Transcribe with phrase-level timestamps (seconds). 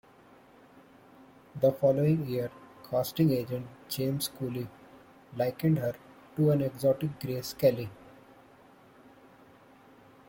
[1.61, 2.49] The following year,
[2.89, 4.67] casting agent James Scully
[5.37, 5.93] likened her
[6.37, 7.87] to "an exotic Grace Kelly".